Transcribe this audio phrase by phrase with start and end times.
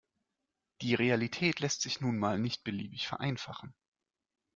[0.81, 3.75] Die Realität lässt sich nun mal nicht beliebig vereinfachen.